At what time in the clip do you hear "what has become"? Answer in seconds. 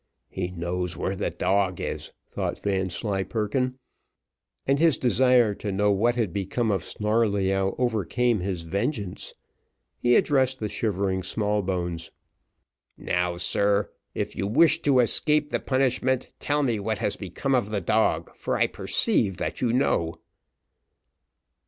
16.79-17.53